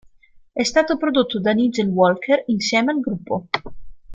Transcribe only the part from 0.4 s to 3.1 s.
È stato prodotto da Nigel Walker insieme al